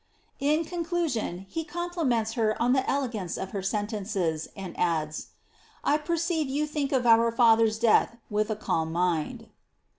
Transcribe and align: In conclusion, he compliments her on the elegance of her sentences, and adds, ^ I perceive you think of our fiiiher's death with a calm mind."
In 0.39 0.65
conclusion, 0.65 1.45
he 1.47 1.63
compliments 1.63 2.33
her 2.33 2.59
on 2.59 2.73
the 2.73 2.89
elegance 2.89 3.37
of 3.37 3.51
her 3.51 3.61
sentences, 3.61 4.47
and 4.57 4.73
adds, 4.75 5.25
^ 5.25 5.25
I 5.83 5.99
perceive 5.99 6.47
you 6.49 6.65
think 6.65 6.91
of 6.91 7.05
our 7.05 7.31
fiiiher's 7.31 7.77
death 7.77 8.17
with 8.27 8.49
a 8.49 8.55
calm 8.55 8.91
mind." 8.91 9.49